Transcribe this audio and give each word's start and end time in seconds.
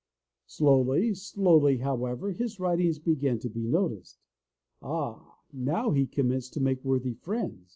Slowly, 0.47 1.13
slowly, 1.13 1.77
however, 1.77 2.31
his 2.31 2.59
writings 2.59 2.97
began 2.97 3.37
to 3.37 3.49
be 3.51 3.67
noticed. 3.67 4.17
Ah! 4.81 5.37
Now 5.53 5.91
he 5.91 6.07
commenced 6.07 6.53
to 6.53 6.59
make 6.59 6.83
worthy 6.83 7.13
friends. 7.13 7.69